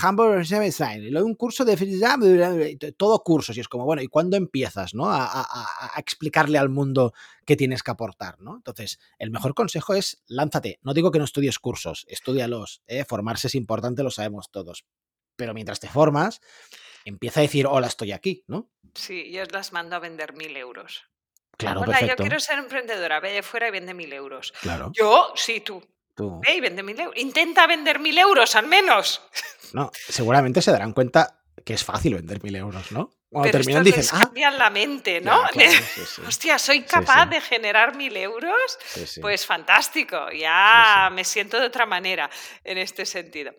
Hamburger 0.00 0.46
Design, 0.46 1.02
y 1.02 1.10
luego 1.10 1.26
un 1.26 1.34
curso 1.34 1.62
de 1.62 2.94
todo 2.96 3.22
cursos. 3.22 3.54
Y 3.56 3.60
es 3.60 3.68
como, 3.68 3.84
bueno, 3.84 4.00
¿y 4.00 4.06
cuándo 4.06 4.38
empiezas, 4.38 4.94
no? 4.94 5.10
A, 5.10 5.28
a, 5.30 5.98
explicarle 5.98 6.56
al 6.56 6.70
mundo 6.70 7.12
qué 7.44 7.54
tienes 7.54 7.82
que 7.82 7.90
aportar, 7.90 8.40
¿no? 8.40 8.56
Entonces, 8.56 8.98
el 9.18 9.30
mejor 9.30 9.54
consejo 9.54 9.92
es 9.92 10.22
lánzate. 10.26 10.78
No 10.82 10.94
digo 10.94 11.10
que 11.10 11.18
no 11.18 11.26
estudies 11.26 11.58
cursos, 11.58 12.06
estudialos. 12.08 12.80
¿eh? 12.86 13.04
Formarse 13.04 13.48
es 13.48 13.54
importante, 13.54 14.02
lo 14.02 14.10
sabemos 14.10 14.50
todos. 14.50 14.86
Pero 15.36 15.52
mientras 15.52 15.80
te 15.80 15.88
formas, 15.88 16.40
empieza 17.04 17.40
a 17.40 17.42
decir, 17.42 17.66
hola, 17.66 17.86
estoy 17.86 18.12
aquí, 18.12 18.44
¿no? 18.46 18.70
Sí, 18.94 19.30
yo 19.30 19.44
las 19.44 19.72
mando 19.72 19.96
a 19.96 19.98
vender 19.98 20.34
mil 20.34 20.56
euros. 20.56 21.04
Claro, 21.56 21.80
Hola, 21.80 21.92
perfecto. 21.92 22.14
yo 22.14 22.16
quiero 22.16 22.40
ser 22.40 22.58
emprendedora, 22.58 23.20
ve 23.20 23.42
fuera 23.42 23.68
y 23.68 23.70
vende 23.70 23.92
mil 23.92 24.12
euros. 24.12 24.52
Claro. 24.62 24.90
Yo, 24.94 25.32
sí, 25.36 25.60
tú. 25.60 25.86
Tú. 26.16 26.40
Ve 26.40 26.54
y 26.54 26.60
vende 26.60 26.82
mil 26.82 26.98
euros. 26.98 27.16
Intenta 27.18 27.66
vender 27.66 27.98
mil 27.98 28.16
euros 28.16 28.56
al 28.56 28.66
menos. 28.66 29.20
No, 29.72 29.90
seguramente 29.94 30.62
se 30.62 30.72
darán 30.72 30.92
cuenta 30.92 31.42
que 31.64 31.74
es 31.74 31.84
fácil 31.84 32.14
vender 32.14 32.42
mil 32.42 32.56
euros, 32.56 32.90
¿no? 32.92 33.12
Cuando 33.30 33.52
terminan 33.52 33.84
dicen, 33.84 34.04
ah, 34.12 34.24
cambian 34.24 34.58
la 34.58 34.70
mente, 34.70 35.20
¿no? 35.20 35.44
Hostia, 36.26 36.58
soy 36.58 36.82
capaz 36.82 37.26
de 37.26 37.40
generar 37.40 37.94
mil 37.94 38.16
euros. 38.16 38.78
Pues 39.20 39.46
fantástico, 39.46 40.32
ya 40.32 41.08
me 41.12 41.24
siento 41.24 41.60
de 41.60 41.66
otra 41.66 41.86
manera 41.86 42.28
en 42.64 42.78
este 42.78 43.06
sentido. 43.06 43.52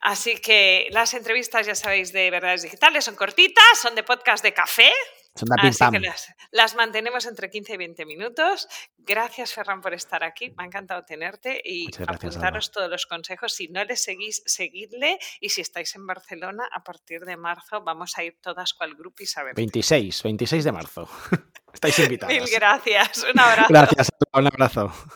Así 0.00 0.38
que 0.38 0.88
las 0.90 1.14
entrevistas, 1.14 1.66
ya 1.66 1.74
sabéis, 1.74 2.12
de 2.12 2.30
Verdades 2.30 2.62
Digitales 2.62 3.04
son 3.04 3.16
cortitas, 3.16 3.64
son 3.80 3.94
de 3.94 4.02
podcast 4.02 4.42
de 4.44 4.54
café, 4.54 4.92
Así 5.58 5.90
que 5.90 6.00
las, 6.00 6.34
las, 6.50 6.74
mantenemos 6.74 7.26
entre 7.26 7.50
15 7.50 7.74
y 7.74 7.76
20 7.76 8.06
minutos. 8.06 8.68
Gracias, 8.96 9.52
Ferran, 9.52 9.80
por 9.80 9.94
estar 9.94 10.24
aquí. 10.24 10.50
Me 10.56 10.64
ha 10.64 10.66
encantado 10.66 11.04
tenerte 11.04 11.60
y 11.64 11.88
apuntaros 12.06 12.70
todos 12.72 12.90
los 12.90 13.06
consejos. 13.06 13.52
Si 13.54 13.68
no 13.68 13.84
le 13.84 13.96
seguís, 13.96 14.42
seguidle. 14.46 15.18
Y 15.40 15.50
si 15.50 15.60
estáis 15.60 15.94
en 15.94 16.06
Barcelona, 16.06 16.68
a 16.72 16.82
partir 16.82 17.20
de 17.20 17.36
marzo 17.36 17.82
vamos 17.82 18.16
a 18.18 18.24
ir 18.24 18.38
todas 18.40 18.74
cual 18.74 18.94
grupo 18.94 19.22
y 19.22 19.26
saber. 19.26 19.54
26, 19.54 20.22
26 20.22 20.64
de 20.64 20.72
marzo. 20.72 21.08
estáis 21.72 21.98
invitados. 21.98 22.34
Mil 22.34 22.50
gracias. 22.50 23.24
Un 23.32 23.38
abrazo. 23.38 23.68
Gracias, 23.68 24.08
un 24.32 24.46
abrazo. 24.46 24.92